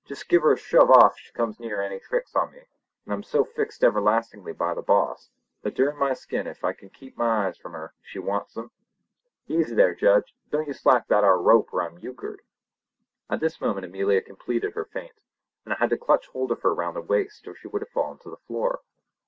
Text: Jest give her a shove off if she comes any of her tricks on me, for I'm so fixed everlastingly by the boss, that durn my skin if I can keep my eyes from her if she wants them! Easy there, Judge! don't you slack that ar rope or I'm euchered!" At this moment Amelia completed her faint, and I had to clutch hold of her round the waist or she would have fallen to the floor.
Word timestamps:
Jest 0.07 0.27
give 0.27 0.41
her 0.41 0.51
a 0.53 0.57
shove 0.57 0.89
off 0.89 1.11
if 1.13 1.19
she 1.19 1.31
comes 1.31 1.59
any 1.61 1.69
of 1.69 1.77
her 1.83 1.99
tricks 1.99 2.33
on 2.35 2.51
me, 2.51 2.61
for 3.05 3.13
I'm 3.13 3.21
so 3.21 3.43
fixed 3.45 3.83
everlastingly 3.83 4.51
by 4.51 4.73
the 4.73 4.81
boss, 4.81 5.29
that 5.61 5.75
durn 5.75 5.95
my 5.95 6.15
skin 6.15 6.47
if 6.47 6.63
I 6.63 6.73
can 6.73 6.89
keep 6.89 7.15
my 7.15 7.45
eyes 7.45 7.55
from 7.59 7.73
her 7.73 7.93
if 8.01 8.07
she 8.09 8.17
wants 8.17 8.55
them! 8.55 8.71
Easy 9.47 9.75
there, 9.75 9.93
Judge! 9.93 10.33
don't 10.49 10.65
you 10.67 10.73
slack 10.73 11.07
that 11.09 11.23
ar 11.23 11.39
rope 11.39 11.71
or 11.71 11.83
I'm 11.83 11.99
euchered!" 11.99 12.41
At 13.29 13.41
this 13.41 13.61
moment 13.61 13.85
Amelia 13.85 14.21
completed 14.21 14.73
her 14.73 14.85
faint, 14.85 15.21
and 15.65 15.71
I 15.71 15.77
had 15.77 15.91
to 15.91 15.97
clutch 15.99 16.25
hold 16.29 16.51
of 16.51 16.63
her 16.63 16.73
round 16.73 16.95
the 16.95 17.01
waist 17.01 17.47
or 17.47 17.53
she 17.53 17.67
would 17.67 17.83
have 17.83 17.89
fallen 17.89 18.17
to 18.23 18.31
the 18.31 18.37
floor. 18.37 18.79